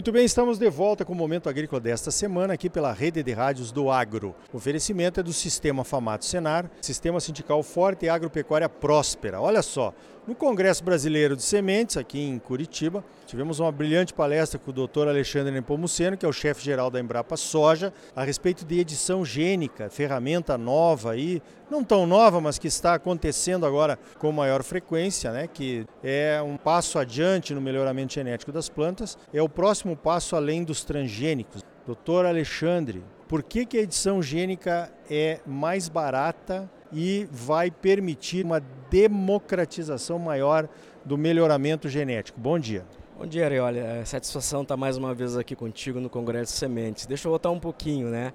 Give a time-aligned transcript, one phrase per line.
[0.00, 3.32] Muito bem, estamos de volta com o Momento Agrícola desta semana aqui pela Rede de
[3.32, 4.34] Rádios do Agro.
[4.50, 9.42] O oferecimento é do Sistema Famato Senar, Sistema Sindical Forte e Agropecuária Próspera.
[9.42, 9.92] Olha só,
[10.26, 15.06] no Congresso Brasileiro de Sementes, aqui em Curitiba, tivemos uma brilhante palestra com o Dr.
[15.08, 20.56] Alexandre Nepomuceno, que é o chefe-geral da Embrapa Soja, a respeito de edição gênica, ferramenta
[20.56, 25.46] nova aí, não tão nova, mas que está acontecendo agora com maior frequência, né?
[25.46, 30.64] que é um passo adiante no melhoramento genético das plantas, é o próximo passo além
[30.64, 31.62] dos transgênicos.
[31.86, 38.60] Doutor Alexandre, por que, que a edição gênica é mais barata e vai permitir uma
[38.90, 40.68] democratização maior
[41.04, 42.40] do melhoramento genético.
[42.40, 42.84] Bom dia.
[43.18, 43.78] Bom dia, Arioli.
[43.78, 47.06] É satisfação estar mais uma vez aqui contigo no Congresso de Sementes.
[47.06, 48.32] Deixa eu voltar um pouquinho, né?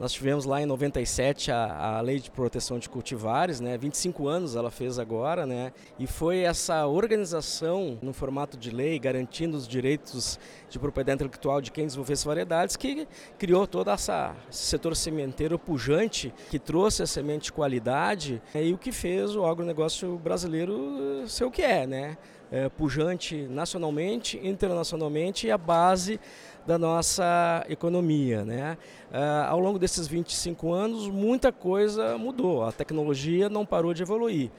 [0.00, 3.78] Nós tivemos lá em 97 a, a Lei de Proteção de Cultivares, né?
[3.78, 5.72] 25 anos ela fez agora, né?
[6.00, 11.70] E foi essa organização no formato de lei, garantindo os direitos de propriedade intelectual de
[11.70, 13.06] quem desenvolvesse variedades, que
[13.38, 18.64] criou todo essa setor sementeiro pujante, que trouxe a semente de qualidade né?
[18.64, 22.18] e o que fez o agronegócio brasileiro ser o que é, né?
[22.54, 26.20] É, pujante nacionalmente, internacionalmente e a base
[26.64, 28.44] da nossa economia.
[28.44, 28.78] Né?
[29.10, 34.52] Uh, ao longo desses 25 anos, muita coisa mudou, a tecnologia não parou de evoluir.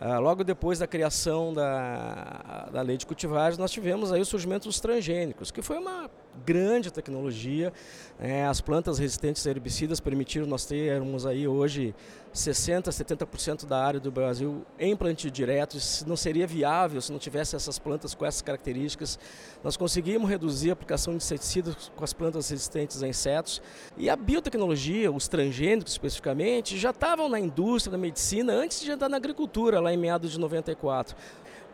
[0.00, 4.66] Uh, logo depois da criação da, da lei de cultivares, nós tivemos aí o surgimento
[4.66, 6.10] dos transgênicos, que foi uma
[6.44, 7.72] grande tecnologia.
[8.18, 11.94] É, as plantas resistentes a herbicidas permitiram nós termos aí hoje
[12.34, 15.76] 60%, 70% da área do Brasil em plantio direto.
[15.76, 19.18] Isso não seria viável se não tivesse essas plantas com essas características.
[19.62, 23.62] Nós conseguimos reduzir a aplicação de inseticidas com as plantas resistentes a insetos.
[23.96, 29.08] E a biotecnologia, os transgênicos especificamente, já estavam na indústria da medicina antes de entrar
[29.08, 31.16] na agricultura, lá em meados de 94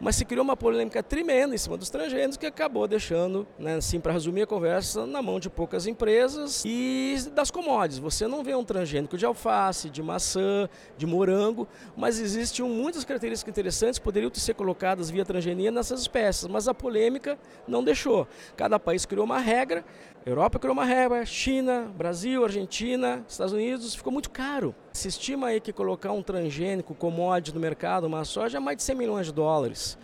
[0.00, 4.00] mas se criou uma polêmica tremenda em cima dos transgênicos que acabou deixando, né, assim,
[4.00, 7.98] para resumir a conversa, na mão de poucas empresas e das commodities.
[7.98, 11.66] Você não vê um transgênico de alface, de maçã, de morango,
[11.96, 16.74] mas existem muitas características interessantes que poderiam ser colocadas via transgenia nessas espécies, mas a
[16.74, 18.26] polêmica não deixou.
[18.56, 19.84] Cada país criou uma regra,
[20.26, 24.74] Europa criou uma regra, China, Brasil, Argentina, Estados Unidos, ficou muito caro.
[24.94, 28.84] Se estima aí que colocar um transgênico commodity no mercado, uma soja, é mais de
[28.84, 29.98] 100 milhões de dólares.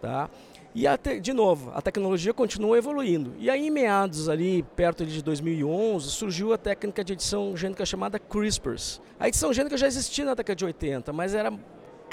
[0.00, 0.30] Tá?
[0.74, 3.34] E até, de novo, a tecnologia continua evoluindo.
[3.38, 8.18] E aí, em meados ali, perto de 2011, surgiu a técnica de edição gênica chamada
[8.18, 8.76] CRISPR.
[9.20, 11.52] A edição gênica já existia na década de 80, mas era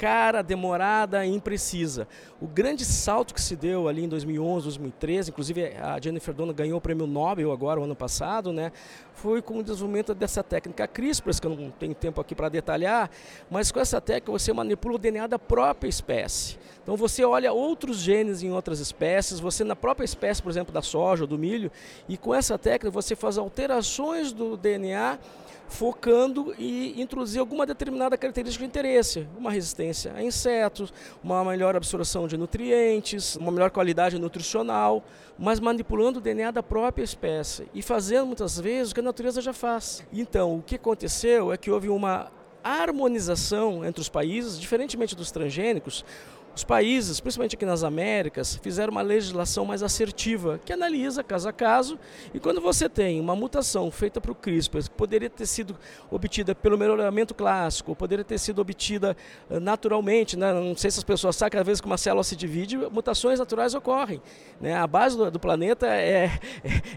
[0.04, 2.06] cara, demorada e imprecisa.
[2.38, 6.76] O grande salto que se deu ali em 2011, 2013, inclusive a Jennifer Dono ganhou
[6.76, 8.70] o prêmio Nobel agora, o ano passado, né?
[9.14, 13.10] Foi com o desenvolvimento dessa técnica CRISPR, que eu não tenho tempo aqui para detalhar,
[13.50, 16.58] mas com essa técnica você manipula o DNA da própria espécie.
[16.82, 20.82] Então você olha outros genes em outras espécies, você na própria espécie, por exemplo, da
[20.82, 21.72] soja ou do milho,
[22.06, 25.18] e com essa técnica você faz alterações do DNA
[25.66, 32.26] focando e introduzir alguma determinada característica de interesse, uma resistência a insetos, uma melhor absorção
[32.26, 35.04] de nutrientes, uma melhor qualidade nutricional,
[35.38, 39.40] mas manipulando o DNA da própria espécie e fazendo muitas vezes o que a natureza
[39.40, 40.04] já faz.
[40.12, 42.30] Então, o que aconteceu é que houve uma
[42.62, 46.04] harmonização entre os países, diferentemente dos transgênicos,
[46.54, 51.52] os países, principalmente aqui nas Américas, fizeram uma legislação mais assertiva, que analisa caso a
[51.52, 51.98] caso,
[52.32, 55.76] e quando você tem uma mutação feita para o CRISPR, que poderia ter sido
[56.10, 59.16] obtida pelo melhoramento clássico, poderia ter sido obtida
[59.50, 60.52] eh, naturalmente, né?
[60.52, 63.74] não sei se as pessoas sabem, cada vez que uma célula se divide, mutações naturais
[63.74, 64.22] ocorrem.
[64.60, 64.76] Né?
[64.76, 66.40] A base do, planeta é, é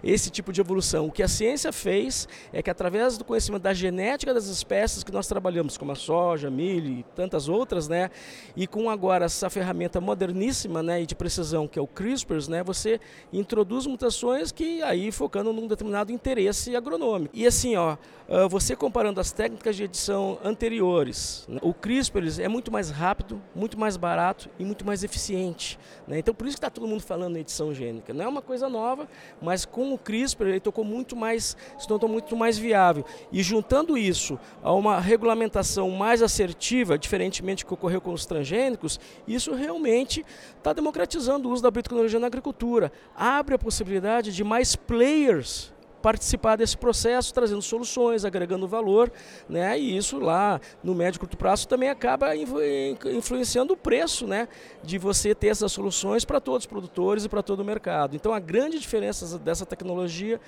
[0.04, 1.08] esse tipo de evolução.
[1.08, 5.12] O que a ciência fez é que, através do conhecimento da genética das espécies que
[5.12, 8.12] nós trabalhamos, como a soja, milho e tantas outras, né?
[8.56, 12.50] e com agora essa essa ferramenta moderníssima né, e de precisão que é o CRISPR,
[12.50, 13.00] né, você
[13.32, 17.36] introduz mutações que aí focando num determinado interesse agronômico.
[17.36, 17.98] E assim, ó,
[18.30, 23.42] ah, você comparando as técnicas de edição anteriores, né, o CRISPR é muito mais rápido,
[23.56, 25.80] muito mais barato e muito mais eficiente.
[26.08, 26.20] Né?
[26.20, 28.14] Então por isso que está todo mundo falando em edição gênica.
[28.14, 29.08] Não é uma coisa nova,
[29.42, 33.06] mas com o CRISPR ele tocou muito mais, se tornou muito mais viável.
[33.32, 39.00] E juntando isso a uma regulamentação mais assertiva, diferentemente do que ocorreu com os transgênicos,
[39.28, 40.26] isso realmente
[40.58, 42.92] está democratizando o uso da biotecnologia na agricultura.
[43.16, 49.12] Abre a possibilidade de mais players participar desse processo, trazendo soluções, agregando valor,
[49.50, 49.78] né?
[49.80, 54.48] E isso lá no médio e curto prazo também acaba influenciando o preço, né?
[54.84, 58.16] De você ter essas soluções para todos os produtores e para todo o mercado.
[58.16, 60.40] Então a grande diferença dessa tecnologia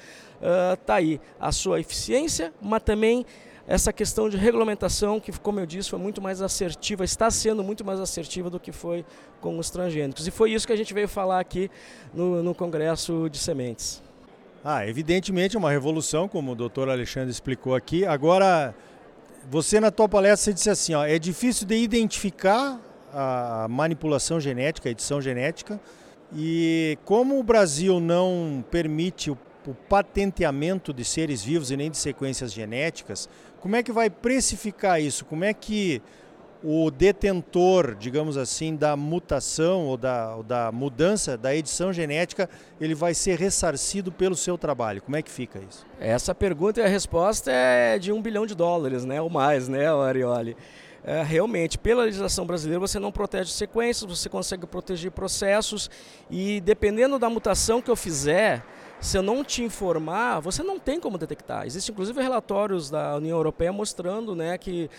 [0.74, 3.26] está uh, aí, a sua eficiência, mas também
[3.70, 7.86] essa questão de regulamentação, que, como eu disse, foi muito mais assertiva, está sendo muito
[7.86, 9.06] mais assertiva do que foi
[9.40, 10.26] com os transgênicos.
[10.26, 11.70] E foi isso que a gente veio falar aqui
[12.12, 14.02] no, no Congresso de Sementes.
[14.66, 18.04] Ah, evidentemente é uma revolução, como o doutor Alexandre explicou aqui.
[18.08, 18.74] Agora,
[19.48, 22.82] você na tua palestra você disse assim, ó, é difícil de identificar
[23.14, 25.80] a manipulação genética, a edição genética,
[26.36, 29.38] e como o Brasil não permite o,
[29.68, 33.30] o patenteamento de seres vivos e nem de sequências genéticas,
[33.60, 35.26] como é que vai precificar isso?
[35.26, 36.02] Como é que
[36.64, 42.50] o detentor, digamos assim, da mutação ou da, ou da mudança da edição genética,
[42.82, 45.02] ele vai ser ressarcido pelo seu trabalho.
[45.02, 45.86] Como é que fica isso?
[46.00, 49.22] Essa pergunta e a resposta é de um bilhão de dólares, né?
[49.22, 50.56] Ou mais, né, Arioli?
[51.02, 55.90] É, realmente, pela legislação brasileira, você não protege sequências, você consegue proteger processos
[56.30, 58.66] e dependendo da mutação que eu fizer,
[59.00, 61.66] se eu não te informar, você não tem como detectar.
[61.66, 64.90] Existem inclusive relatórios da União Europeia mostrando né, que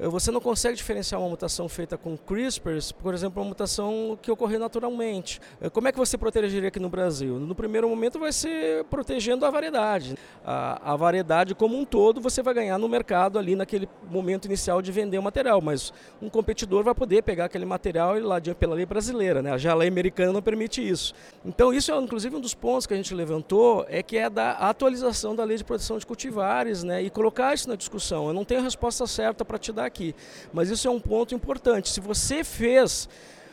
[0.00, 2.70] eh, você não consegue diferenciar uma mutação feita com CRISPR,
[3.02, 5.40] por exemplo, uma mutação que ocorreu naturalmente.
[5.60, 7.38] Eh, como é que você protegeria aqui no Brasil?
[7.38, 10.16] No primeiro momento vai ser protegendo a variedade.
[10.44, 14.80] A, a variedade como um todo você vai ganhar no mercado ali naquele momento inicial
[14.80, 15.92] de vender o material, mas
[16.22, 19.58] um competidor vai poder pegar aquele material e lá pela lei brasileira, né?
[19.58, 21.12] Já a lei americana não permite isso.
[21.44, 23.49] Então isso é inclusive um dos pontos que a gente levantou
[23.88, 27.02] é que é da atualização da lei de proteção de cultivares, né?
[27.02, 28.28] E colocar isso na discussão.
[28.28, 30.14] Eu não tenho a resposta certa para te dar aqui.
[30.52, 31.88] Mas isso é um ponto importante.
[31.88, 33.08] Se você fez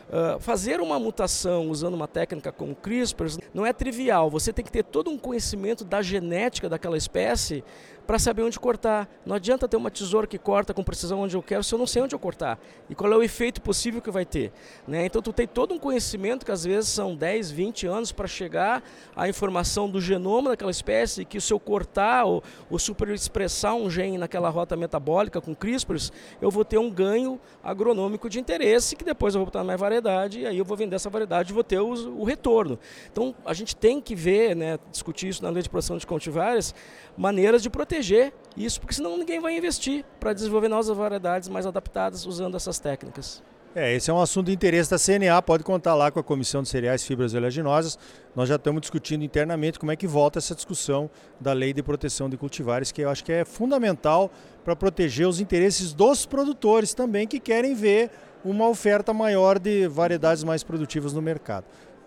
[0.08, 4.30] Uh, fazer uma mutação usando uma técnica como CRISPR não é trivial.
[4.30, 7.62] Você tem que ter todo um conhecimento da genética daquela espécie
[8.08, 9.08] para saber onde cortar.
[9.26, 11.86] Não adianta ter uma tesoura que corta com precisão onde eu quero se eu não
[11.86, 12.58] sei onde eu cortar.
[12.90, 14.54] E qual é o efeito possível que vai ter.
[14.88, 15.06] Né?
[15.06, 18.82] Então tu tem todo um conhecimento que às vezes são 10, 20 anos para chegar
[19.14, 24.18] à informação do genoma daquela espécie que se eu cortar ou, ou superexpressar um gene
[24.18, 29.36] naquela rota metabólica com CRISPRs, eu vou ter um ganho agronômico de interesse que depois
[29.36, 31.64] eu vou botar na minha variedade e aí eu vou vender essa variedade e vou
[31.64, 32.80] ter o, o retorno.
[33.12, 36.74] Então a gente tem que ver, né, discutir isso na lei de produção de cultivares,
[37.18, 41.66] maneiras de proteger proteger isso, porque senão ninguém vai investir para desenvolver novas variedades mais
[41.66, 43.44] adaptadas usando essas técnicas.
[43.76, 46.64] É, esse é um assunto de interesse da CNA, pode contar lá com a Comissão
[46.64, 48.00] de Cereais, Fibras e Oleaginosas.
[48.36, 51.10] Nós já estamos discutindo internamente como é que volta essa discussão
[51.40, 54.32] da lei de proteção de cultivares, que eu acho que é fundamental
[54.64, 58.10] para proteger os interesses dos produtores também, que querem ver
[58.44, 61.66] uma oferta maior de variedades mais produtivas no mercado.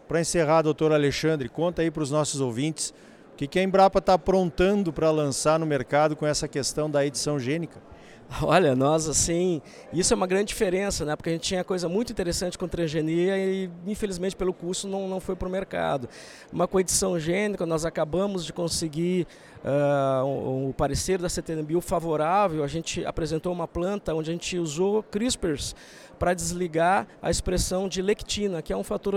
[0.09, 2.93] Para encerrar, doutor Alexandre, conta aí para os nossos ouvintes
[3.41, 7.39] que, que a Embrapa está aprontando para lançar no mercado com essa questão da edição
[7.39, 7.81] gênica?
[8.43, 9.63] Olha, nós assim,
[9.95, 11.17] isso é uma grande diferença, né?
[11.17, 15.21] Porque a gente tinha coisa muito interessante com transgenia e infelizmente pelo custo não, não
[15.21, 16.07] foi para o mercado.
[16.53, 19.27] Uma com edição gênica, nós acabamos de conseguir
[19.65, 25.75] uh, parecer da CTNBio favorável, a gente apresentou uma planta onde a gente usou CRISPRs
[26.21, 29.15] para desligar a expressão de lectina, que é um fator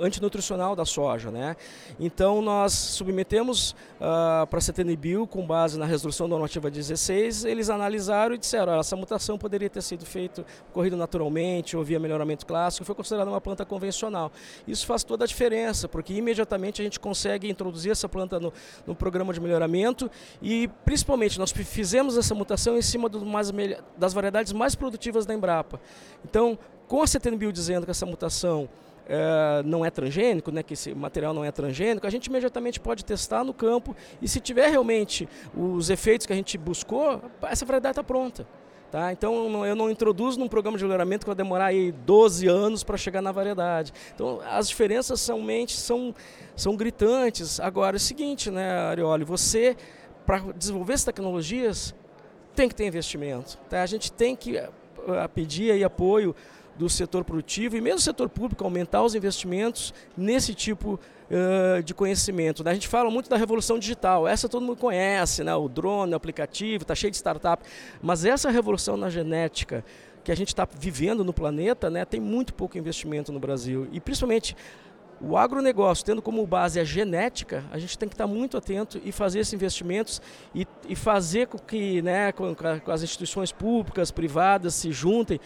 [0.00, 1.28] antinutricional da soja.
[1.28, 1.56] Né?
[1.98, 8.36] Então, nós submetemos uh, para a CTNBio, com base na resolução normativa 16, eles analisaram
[8.36, 12.94] e disseram, essa mutação poderia ter sido feita, ocorrido naturalmente, ou via melhoramento clássico, foi
[12.94, 14.30] considerada uma planta convencional.
[14.68, 18.52] Isso faz toda a diferença, porque imediatamente a gente consegue introduzir essa planta no,
[18.86, 19.59] no programa de melhoramento
[20.40, 23.52] e, principalmente, nós fizemos essa mutação em cima mais,
[23.96, 25.80] das variedades mais produtivas da Embrapa.
[26.24, 28.68] Então, com a CTNBio dizendo que essa mutação
[29.08, 33.04] é, não é transgênico, né, que esse material não é transgênico, a gente imediatamente pode
[33.04, 37.92] testar no campo e se tiver realmente os efeitos que a gente buscou, essa variedade
[37.92, 38.46] está pronta.
[38.90, 39.12] Tá?
[39.12, 42.96] Então eu não introduzo num programa de melhoramento que vai demorar aí 12 anos para
[42.96, 43.92] chegar na variedade.
[44.14, 46.12] Então as diferenças somente são,
[46.56, 47.60] são gritantes.
[47.60, 49.76] Agora é o seguinte, né, Arioli, você
[50.26, 51.94] para desenvolver essas tecnologias
[52.54, 53.56] tem que ter investimento.
[53.68, 53.80] Tá?
[53.80, 56.34] A gente tem que a pedir aí apoio
[56.80, 60.98] do setor produtivo e mesmo do setor público aumentar os investimentos nesse tipo
[61.30, 62.64] uh, de conhecimento.
[62.64, 62.70] Né?
[62.70, 65.54] A gente fala muito da revolução digital, essa todo mundo conhece, né?
[65.54, 67.62] o drone, o aplicativo, está cheio de startup,
[68.00, 69.84] mas essa revolução na genética
[70.24, 74.00] que a gente está vivendo no planeta, né, tem muito pouco investimento no Brasil e
[74.00, 74.54] principalmente
[75.20, 79.12] o agronegócio, tendo como base a genética, a gente tem que estar muito atento e
[79.12, 80.22] fazer esses investimentos
[80.54, 85.38] e, e fazer com que né, com, com, as instituições públicas, privadas se juntem,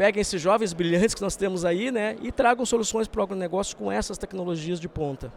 [0.00, 3.76] peguem esses jovens brilhantes que nós temos aí né, e tragam soluções para o agronegócio
[3.76, 5.30] com essas tecnologias de ponta.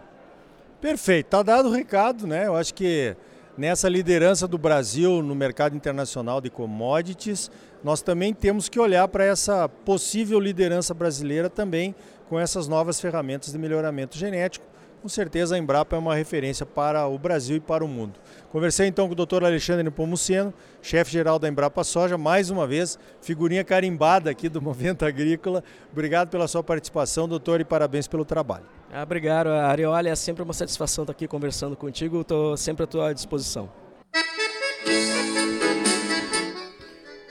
[0.80, 2.48] Perfeito, está dado o recado, né?
[2.48, 3.14] Eu acho que
[3.58, 7.52] nessa liderança do Brasil no mercado internacional de commodities,
[7.84, 11.94] nós também temos que olhar para essa possível liderança brasileira também
[12.30, 14.66] com essas novas ferramentas de melhoramento genético,
[15.04, 18.14] com certeza a Embrapa é uma referência para o Brasil e para o mundo.
[18.50, 19.44] Conversei então com o Dr.
[19.44, 25.62] Alexandre Pomuceno, chefe-geral da Embrapa Soja, mais uma vez, figurinha carimbada aqui do Movimento Agrícola.
[25.92, 28.64] Obrigado pela sua participação, doutor, e parabéns pelo trabalho.
[28.94, 30.08] Ah, obrigado, Ariola.
[30.08, 32.22] É sempre uma satisfação estar aqui conversando contigo.
[32.22, 33.70] Estou sempre à tua disposição.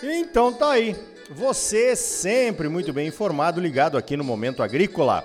[0.03, 0.95] Então tá aí.
[1.31, 5.25] Você sempre muito bem informado, ligado aqui no Momento Agrícola.